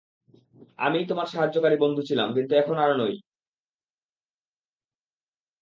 আমিই 0.79 1.05
তোমার 1.07 1.27
সাহায্যকারী 1.27 1.77
বন্ধু 1.77 2.01
ছিলাম, 2.09 2.27
কিন্তু 2.35 2.53
এখন 2.55 2.75
আর 2.77 2.91
নই। 3.01 3.13